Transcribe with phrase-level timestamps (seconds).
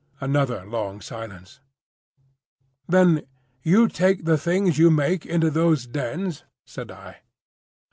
[0.19, 1.59] Another long silence.
[2.89, 3.27] "Then
[3.61, 7.17] you take the things you make into those dens?" said I.